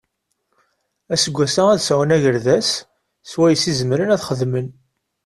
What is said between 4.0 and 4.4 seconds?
ad